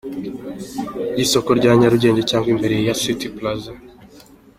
[1.17, 3.71] y’isoko rya Nyarugenge cyangwa imbere ya City Plaza.